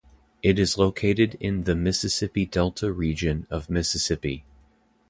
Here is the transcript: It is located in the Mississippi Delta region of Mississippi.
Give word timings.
It 0.41 0.57
is 0.57 0.79
located 0.79 1.37
in 1.39 1.65
the 1.65 1.75
Mississippi 1.75 2.47
Delta 2.47 2.91
region 2.91 3.45
of 3.51 3.69
Mississippi. 3.69 4.43